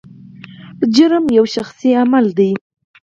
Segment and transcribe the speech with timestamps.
[0.95, 2.51] جرم یو شخصي عمل دی.